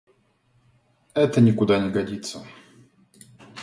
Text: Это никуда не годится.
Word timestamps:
Это 1.13 1.41
никуда 1.41 1.77
не 1.77 1.91
годится. 1.91 2.43